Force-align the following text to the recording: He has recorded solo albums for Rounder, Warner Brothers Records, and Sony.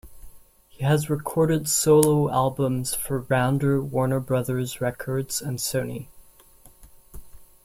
He 0.67 0.83
has 0.83 1.11
recorded 1.11 1.69
solo 1.69 2.27
albums 2.31 2.95
for 2.95 3.19
Rounder, 3.29 3.79
Warner 3.83 4.19
Brothers 4.19 4.81
Records, 4.81 5.43
and 5.43 5.59
Sony. 5.59 6.07